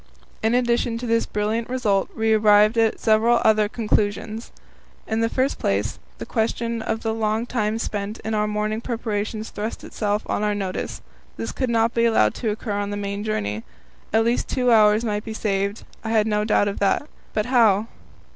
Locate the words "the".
5.21-5.29, 6.17-6.25, 7.01-7.13, 12.89-12.97